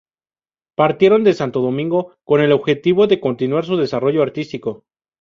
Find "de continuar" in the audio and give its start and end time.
3.05-3.65